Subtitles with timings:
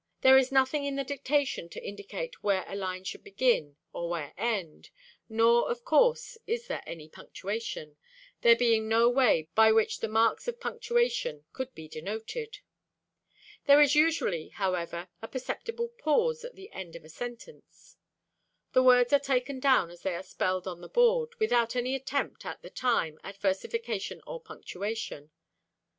[0.21, 4.33] There is nothing in the dictation to indicate where a line should begin or where
[4.35, 4.89] end,
[5.29, 7.97] nor, of course, is there any punctuation,
[8.41, 12.61] there being no way by which the marks of punctuation could be denoted.
[13.67, 17.95] There is usually, however, a perceptible pause at the end of a sentence.
[18.73, 22.43] The words are taken down as they are spelled on the board, without any attempt,
[22.43, 25.29] at the time, at versification or punctuation.